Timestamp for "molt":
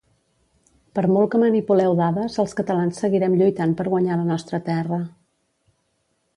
1.17-1.29